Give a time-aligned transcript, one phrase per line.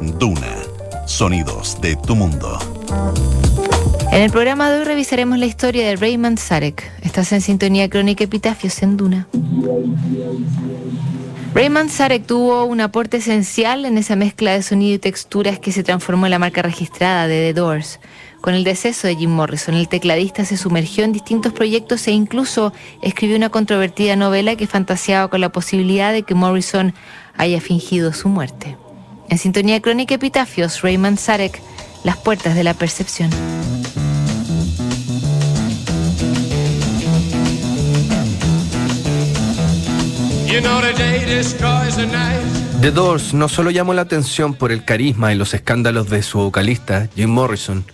[0.00, 0.56] Duna.
[1.06, 2.58] Sonidos de tu mundo.
[4.12, 6.90] En el programa de hoy revisaremos la historia de Raymond Sarek.
[7.02, 9.26] Estás en sintonía crónica Epitafios en Duna.
[11.54, 15.82] Raymond Sarek tuvo un aporte esencial en esa mezcla de sonido y texturas que se
[15.82, 17.98] transformó en la marca registrada de The Doors.
[18.42, 22.74] Con el deceso de Jim Morrison, el tecladista se sumergió en distintos proyectos e incluso
[23.00, 26.92] escribió una controvertida novela que fantaseaba con la posibilidad de que Morrison
[27.38, 28.76] haya fingido su muerte.
[29.28, 31.60] En sintonía crónica Epitafios, Raymond Sarek,
[32.04, 33.30] Las puertas de la percepción.
[42.80, 46.38] The Doors no solo llamó la atención por el carisma y los escándalos de su
[46.38, 47.84] vocalista, Jim Morrison.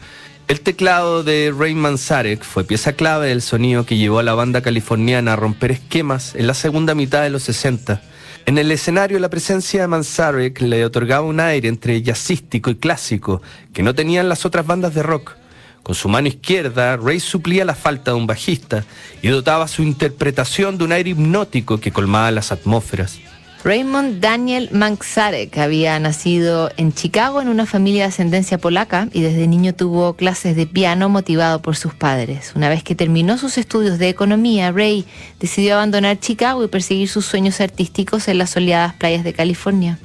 [0.48, 4.60] El teclado de Raymond Sarek fue pieza clave del sonido que llevó a la banda
[4.60, 8.02] californiana a romper esquemas en la segunda mitad de los 60.
[8.44, 13.40] En el escenario la presencia de Manzarek le otorgaba un aire entre jazzístico y clásico
[13.72, 15.36] que no tenían las otras bandas de rock.
[15.82, 18.84] Con su mano izquierda, Ray suplía la falta de un bajista
[19.20, 23.20] y dotaba su interpretación de un aire hipnótico que colmaba las atmósferas.
[23.64, 29.46] Raymond Daniel Manksarek había nacido en Chicago en una familia de ascendencia polaca y desde
[29.46, 32.54] niño tuvo clases de piano motivado por sus padres.
[32.56, 35.06] Una vez que terminó sus estudios de economía, Ray
[35.38, 40.00] decidió abandonar Chicago y perseguir sus sueños artísticos en las soleadas playas de California.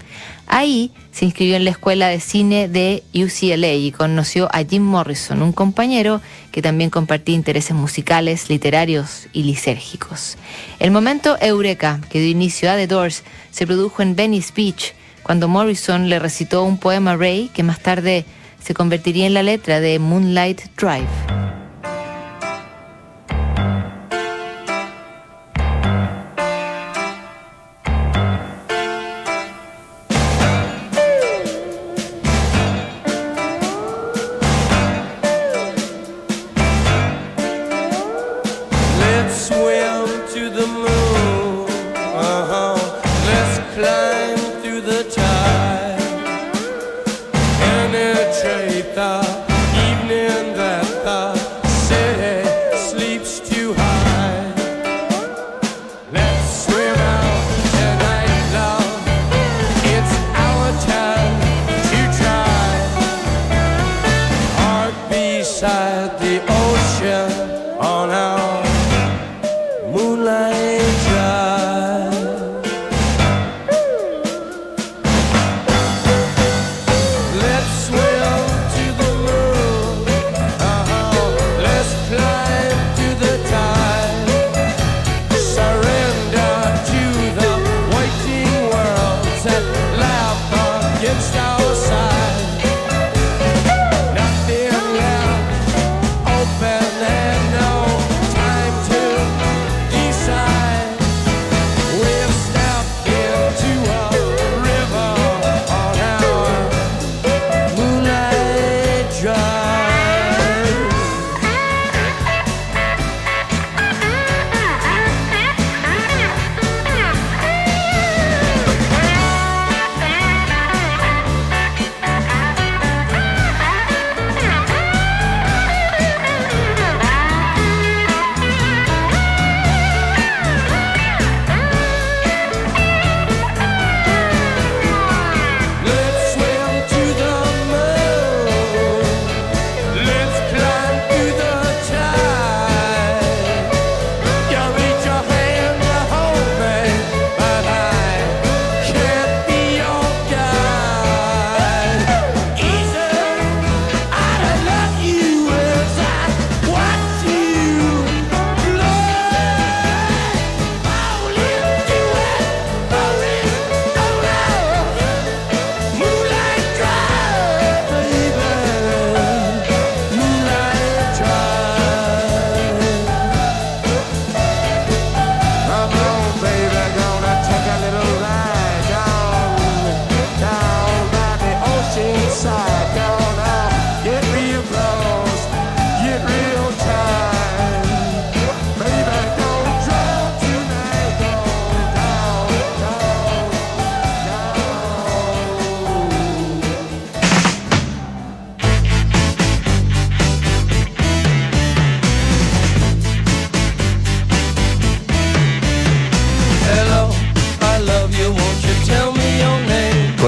[0.47, 5.41] Ahí se inscribió en la escuela de cine de UCLA y conoció a Jim Morrison,
[5.41, 10.37] un compañero que también compartía intereses musicales, literarios y lisérgicos.
[10.79, 15.49] El momento Eureka, que dio inicio a The Doors, se produjo en Venice Beach, cuando
[15.49, 18.23] Morrison le recitó un poema a Ray que más tarde
[18.63, 21.66] se convertiría en la letra de Moonlight Drive.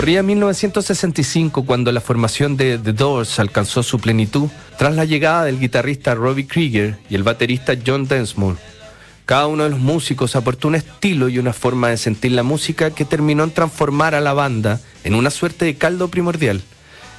[0.09, 5.59] Corría 1965 cuando la formación de The Doors alcanzó su plenitud tras la llegada del
[5.59, 8.57] guitarrista Robbie Krieger y el baterista John Densmore.
[9.27, 12.89] Cada uno de los músicos aportó un estilo y una forma de sentir la música
[12.89, 16.63] que terminó en transformar a la banda en una suerte de caldo primordial.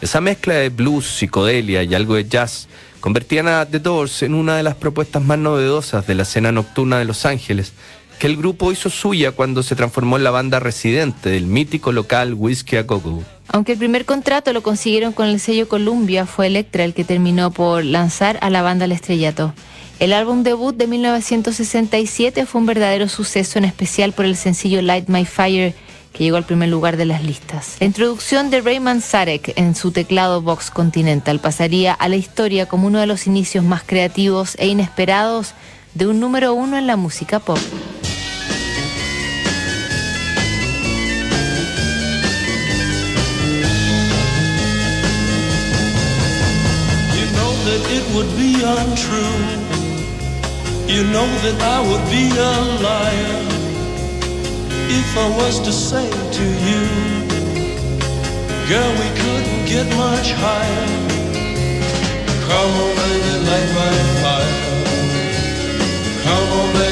[0.00, 2.66] Esa mezcla de blues, psicodelia y algo de jazz
[2.98, 6.98] convertían a The Doors en una de las propuestas más novedosas de la escena nocturna
[6.98, 7.72] de Los Ángeles,
[8.20, 12.34] que el grupo hizo suya cuando se transformó en la banda residente del mítico local
[12.34, 13.24] Whiskey a Go.
[13.48, 17.50] Aunque el primer contrato lo consiguieron con el sello Columbia, fue Electra el que terminó
[17.50, 19.54] por lanzar a la banda al estrellato.
[20.00, 25.08] El álbum debut de 1967 fue un verdadero suceso, en especial por el sencillo Light
[25.08, 25.74] My Fire,
[26.12, 27.76] que llegó al primer lugar de las listas.
[27.80, 32.86] La introducción de Raymond Sarek en su teclado Vox Continental pasaría a la historia como
[32.86, 35.54] uno de los inicios más creativos e inesperados
[35.94, 37.58] de un número uno en la música pop.
[47.16, 49.70] You know that it would be untrue.
[50.86, 53.50] You know that I would be a liar
[54.90, 56.82] if I was to say to you,
[58.68, 60.86] girl, we couldn't get much higher.
[62.46, 64.19] Come on, baby, light my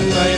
[0.00, 0.37] To set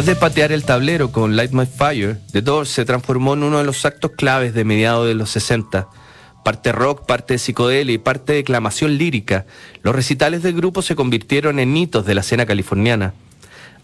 [0.00, 3.58] Después de patear el tablero con Light My Fire, The Doors se transformó en uno
[3.58, 5.88] de los actos claves de mediados de los 60.
[6.42, 9.44] Parte rock, parte de psicodelia y parte de declamación lírica,
[9.82, 13.12] los recitales del grupo se convirtieron en hitos de la escena californiana.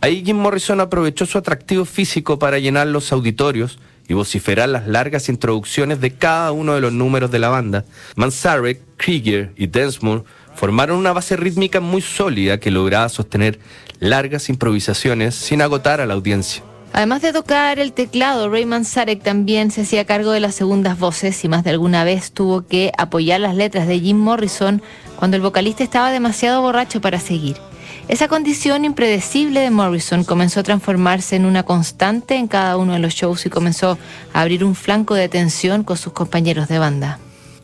[0.00, 5.28] Ahí Jim Morrison aprovechó su atractivo físico para llenar los auditorios y vociferar las largas
[5.28, 7.84] introducciones de cada uno de los números de la banda.
[8.14, 10.24] Manzarek, Krieger y Densmore
[10.56, 13.60] formaron una base rítmica muy sólida que lograba sostener
[14.00, 16.62] largas improvisaciones sin agotar a la audiencia.
[16.92, 21.44] Además de tocar el teclado, Raymond Sarek también se hacía cargo de las segundas voces
[21.44, 24.80] y más de alguna vez tuvo que apoyar las letras de Jim Morrison
[25.16, 27.56] cuando el vocalista estaba demasiado borracho para seguir.
[28.08, 33.00] Esa condición impredecible de Morrison comenzó a transformarse en una constante en cada uno de
[33.00, 33.98] los shows y comenzó
[34.32, 37.18] a abrir un flanco de tensión con sus compañeros de banda.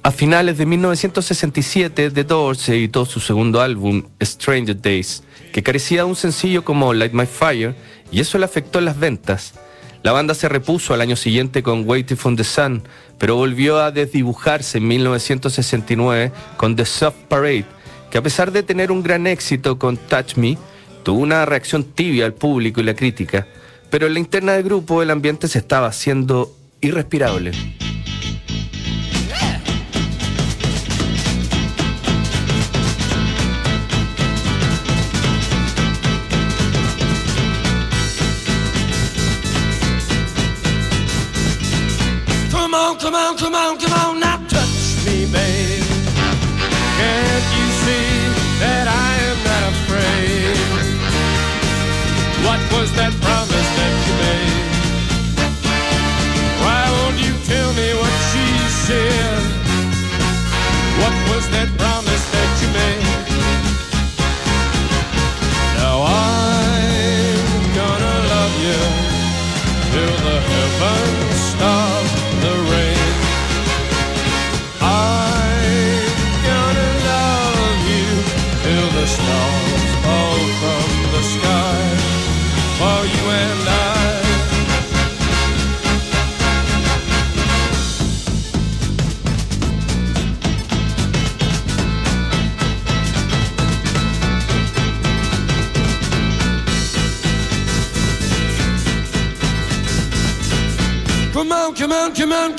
[0.04, 6.08] A finales de 1967, The Doors editó su segundo álbum, Stranger Days, que carecía de
[6.08, 7.76] un sencillo como Light My Fire,
[8.10, 9.54] y eso le afectó en las ventas.
[10.02, 12.82] La banda se repuso al año siguiente con Waiting for the Sun,
[13.16, 17.66] pero volvió a desdibujarse en 1969 con The Soft Parade,
[18.10, 20.58] que a pesar de tener un gran éxito con Touch Me,
[21.04, 23.46] tuvo una reacción tibia al público y la crítica,
[23.88, 27.52] pero en la interna del grupo el ambiente se estaba haciendo irrespirable.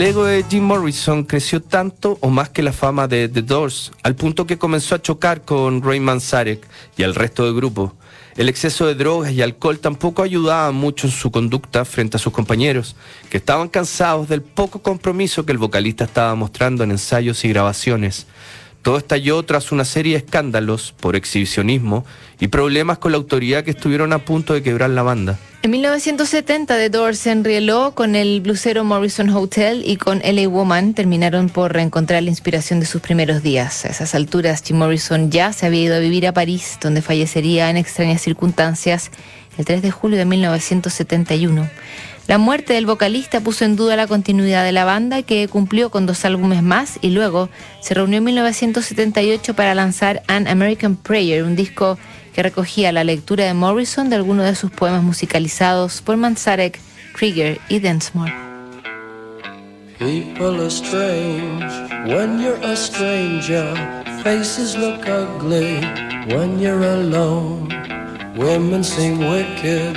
[0.00, 3.92] El ego de Jim Morrison creció tanto o más que la fama de The Doors,
[4.02, 7.94] al punto que comenzó a chocar con Ray Manzarek y el resto del grupo.
[8.34, 12.32] El exceso de drogas y alcohol tampoco ayudaba mucho en su conducta frente a sus
[12.32, 12.96] compañeros,
[13.28, 18.26] que estaban cansados del poco compromiso que el vocalista estaba mostrando en ensayos y grabaciones.
[18.82, 22.06] Todo estalló tras una serie de escándalos por exhibicionismo
[22.38, 25.38] y problemas con la autoridad que estuvieron a punto de quebrar la banda.
[25.62, 30.94] En 1970, The Doors se enrieló con el blusero Morrison Hotel y con LA Woman
[30.94, 33.84] terminaron por reencontrar la inspiración de sus primeros días.
[33.84, 37.68] A esas alturas, Jim Morrison ya se había ido a vivir a París, donde fallecería
[37.68, 39.10] en extrañas circunstancias
[39.58, 41.68] el 3 de julio de 1971.
[42.30, 46.06] La muerte del vocalista puso en duda la continuidad de la banda, que cumplió con
[46.06, 47.48] dos álbumes más y luego
[47.80, 51.98] se reunió en 1978 para lanzar An American Prayer, un disco
[52.32, 56.78] que recogía la lectura de Morrison de algunos de sus poemas musicalizados por Manzarek,
[57.14, 58.32] Krieger y Densmore.
[59.98, 60.38] When
[62.40, 63.74] you're a stranger.
[64.22, 65.80] Faces look ugly
[66.28, 67.68] when you're alone.
[68.36, 69.96] Women seem wicked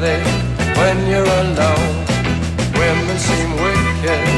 [0.00, 2.04] when you're alone.
[2.72, 4.28] Women seem wicked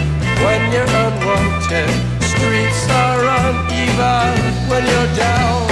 [0.43, 1.89] when you're unwanted.
[2.21, 5.72] Streets are uneven when you're down.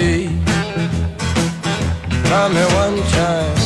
[0.00, 0.28] be.
[2.26, 3.58] Try me one time.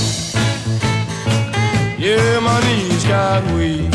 [2.04, 3.94] Yeah, my knees got weak.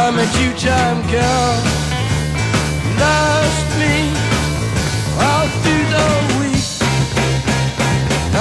[0.00, 1.54] I'm a cute time girl.
[3.02, 3.96] Last me
[5.26, 6.68] all through the week.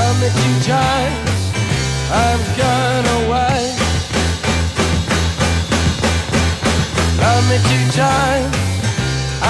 [0.03, 1.15] I'm a cute time.
[2.23, 3.75] I'm gonna wait.
[7.29, 8.49] I'm a cute time.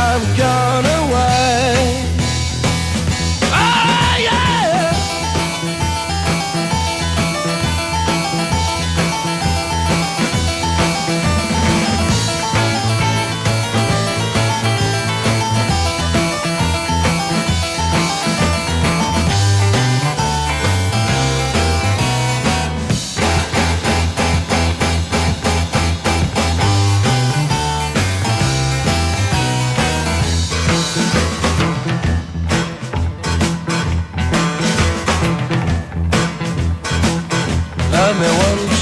[0.05, 0.90] I'm gonna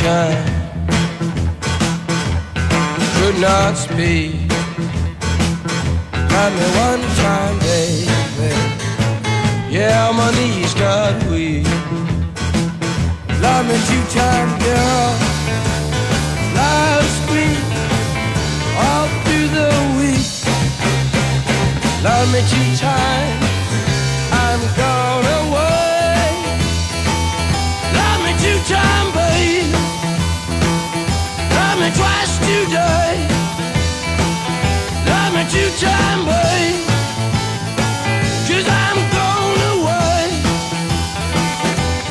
[0.03, 0.31] one.
[3.17, 4.49] Could not speak.
[6.31, 8.55] Love me one time, baby.
[9.69, 11.67] Yeah, my knees got weak.
[13.41, 15.09] Love me two time, girl.
[16.55, 17.65] Last week,
[18.83, 20.27] all through the week.
[22.03, 23.45] Love me two times.
[24.43, 26.29] I'm gone away.
[27.99, 29.18] Love me two time, babe.
[31.79, 33.15] Love me twice today.
[35.07, 36.85] Love me two time, babe.
[38.49, 40.27] Cause I'm gone away.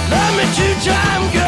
[0.09, 1.48] Love me two time, girl.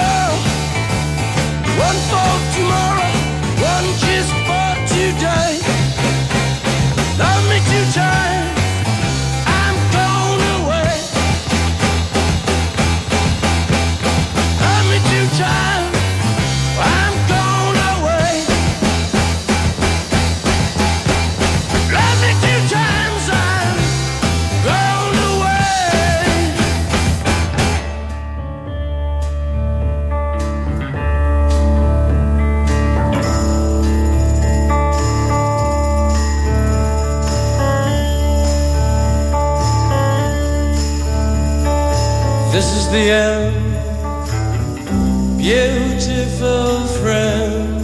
[45.38, 47.80] Beautiful friend.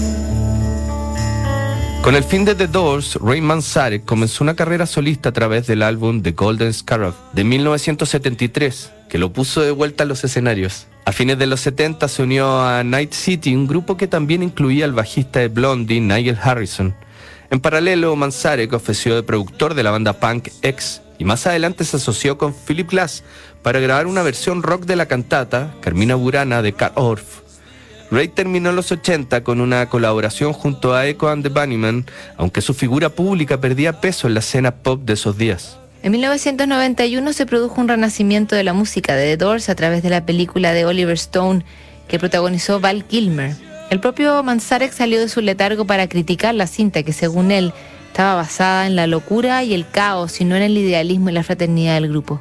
[2.02, 5.82] Con el fin de The Doors, Ray Manzarek comenzó una carrera solista a través del
[5.82, 10.86] álbum The Golden Scarab de 1973, que lo puso de vuelta a los escenarios.
[11.06, 14.84] A fines de los 70 se unió a Night City, un grupo que también incluía
[14.84, 16.94] al bajista de Blondie, Nigel Harrison.
[17.50, 21.96] En paralelo, Manzarek ofreció de productor de la banda punk X y más adelante se
[21.96, 23.24] asoció con Philip Glass
[23.62, 27.40] para grabar una versión rock de la cantata Carmina Burana de Carl Orff.
[28.10, 32.72] Ray terminó los 80 con una colaboración junto a Echo and the Bunnymen, aunque su
[32.72, 35.78] figura pública perdía peso en la escena pop de esos días.
[36.02, 40.10] En 1991 se produjo un renacimiento de la música de The Doors a través de
[40.10, 41.64] la película de Oliver Stone
[42.06, 43.56] que protagonizó Val Kilmer.
[43.90, 47.72] El propio Manzarek salió de su letargo para criticar la cinta que según él
[48.16, 51.42] estaba basada en la locura y el caos y no en el idealismo y la
[51.42, 52.40] fraternidad del grupo.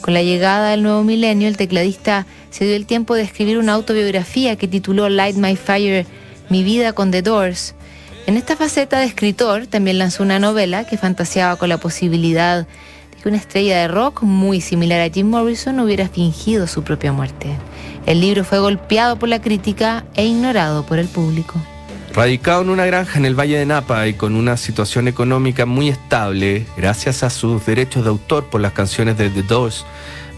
[0.00, 3.72] Con la llegada del nuevo milenio, el tecladista se dio el tiempo de escribir una
[3.72, 6.06] autobiografía que tituló Light My Fire,
[6.48, 7.74] Mi vida con The Doors.
[8.28, 13.20] En esta faceta de escritor también lanzó una novela que fantaseaba con la posibilidad de
[13.20, 17.48] que una estrella de rock muy similar a Jim Morrison hubiera fingido su propia muerte.
[18.06, 21.60] El libro fue golpeado por la crítica e ignorado por el público.
[22.16, 25.90] Radicado en una granja en el Valle de Napa y con una situación económica muy
[25.90, 29.84] estable, gracias a sus derechos de autor por las canciones de The Doors,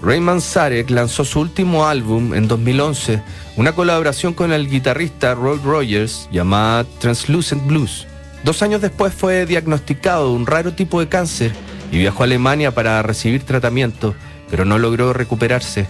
[0.03, 3.23] Ray Manzarek lanzó su último álbum en 2011,
[3.55, 8.09] una colaboración con el guitarrista Roy Rogers llamada Translucent Blues.
[8.43, 11.53] Dos años después fue diagnosticado un raro tipo de cáncer
[11.93, 14.17] y viajó a Alemania para recibir tratamiento,
[14.51, 15.87] pero no logró recuperarse.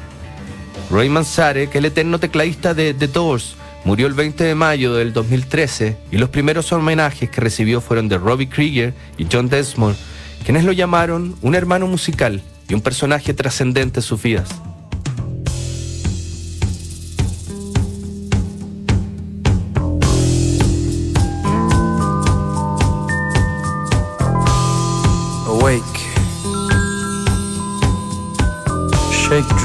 [0.91, 5.97] Ray Manzarek, el eterno tecladista de The Doors, murió el 20 de mayo del 2013
[6.11, 9.97] y los primeros homenajes que recibió fueron de Robbie Krieger y John Desmond,
[10.45, 14.49] quienes lo llamaron un hermano musical y un personaje trascendente en sus vidas.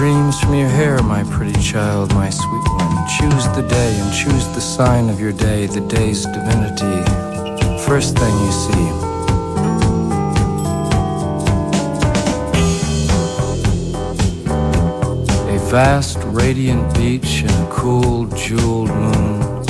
[0.03, 3.07] Dreams from your hair, my pretty child, my sweet one.
[3.17, 6.99] Choose the day and choose the sign of your day, the day's divinity.
[7.87, 8.87] First thing you see.
[15.55, 19.63] A vast radiant beach and a cool jeweled moon.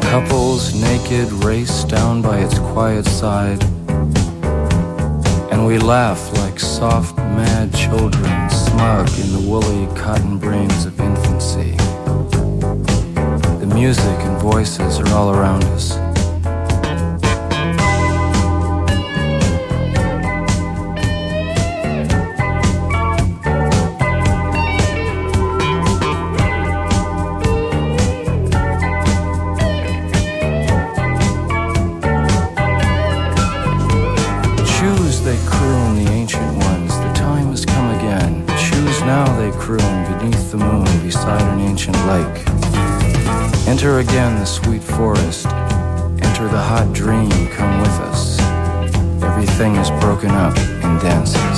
[0.00, 3.62] Couples naked race down by its quiet side.
[5.52, 8.43] And we laugh like soft, mad children,
[8.74, 11.76] smug in the woolly cotton brains of infancy.
[13.60, 16.03] The music and voices are all around us.
[40.04, 42.38] Beneath the moon, beside an ancient lake.
[43.68, 45.46] Enter again the sweet forest.
[45.46, 48.38] Enter the hot dream, come with us.
[49.22, 51.53] Everything is broken up and dances.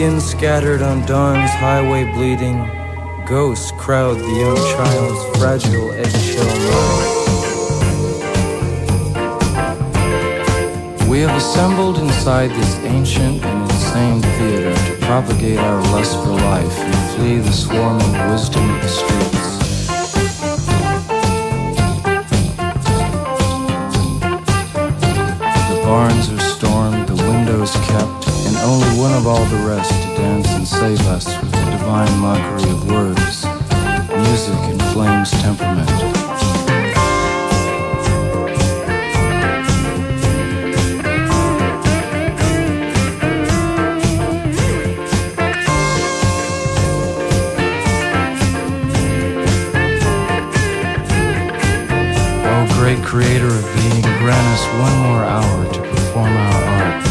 [0.00, 2.56] Indians scattered on dawn's highway bleeding.
[3.26, 7.06] Ghosts crowd the young child's fragile eggshell mind.
[11.06, 16.78] We have assembled inside this ancient and insane theater to propagate our lust for life
[16.78, 19.58] and flee the swarming wisdom of the streets.
[25.68, 30.08] The barns are stormed, the windows kept, and only one of all the rest to
[30.16, 33.44] dance and save us with the divine mockery of words,
[34.26, 35.88] music and flames temperament.
[52.80, 57.09] Great creator of being, grant us one more hour to perform our art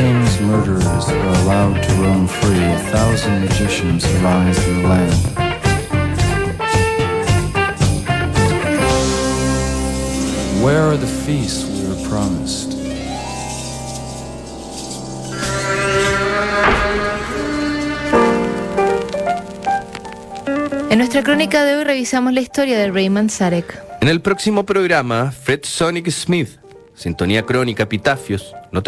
[0.00, 5.20] king's murderers are allowed to roam free, a thousand magicians arise in the land.
[10.62, 12.78] Where are the feasts we were promised?
[20.90, 23.78] En nuestra crónica de hoy revisamos la historia de Raymond Sarek.
[24.00, 26.58] En el próximo programa, Fred Sonic Smith,
[26.94, 28.59] Sintonía Crónica, te